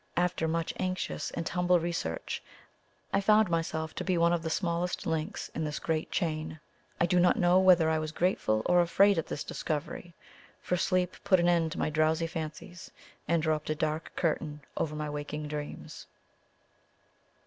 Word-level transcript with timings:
After 0.17 0.47
much 0.47 0.73
anxious 0.79 1.29
and 1.29 1.47
humble 1.47 1.79
research, 1.79 2.41
I 3.13 3.21
found 3.21 3.51
myself 3.51 3.93
to 3.93 4.03
be 4.03 4.17
one 4.17 4.33
of 4.33 4.41
the 4.41 4.49
smallest 4.49 5.05
links 5.05 5.49
in 5.49 5.63
this 5.63 5.77
great 5.77 6.09
chain. 6.09 6.59
I 6.99 7.05
do 7.05 7.19
not 7.19 7.37
know 7.37 7.59
whether 7.59 7.87
I 7.87 7.99
was 7.99 8.11
grateful 8.11 8.63
or 8.65 8.81
afraid 8.81 9.19
at 9.19 9.27
this 9.27 9.43
discovery, 9.43 10.15
for 10.59 10.75
sleep 10.75 11.17
put 11.23 11.39
an 11.39 11.47
end 11.47 11.73
to 11.73 11.77
my 11.77 11.91
drowsy 11.91 12.25
fancies, 12.25 12.89
and 13.27 13.43
dropped 13.43 13.69
a 13.69 13.75
dark 13.75 14.11
curtain 14.15 14.61
over 14.75 14.95
my 14.95 15.07
waking 15.07 15.47
dreams. 15.47 16.07